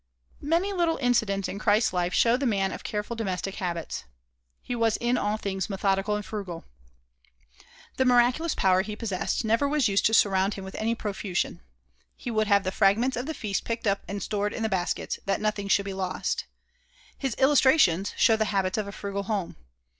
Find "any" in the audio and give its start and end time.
10.79-10.95